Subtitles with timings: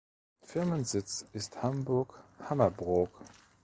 [0.41, 3.11] Firmensitz ist Hamburg-Hammerbrook.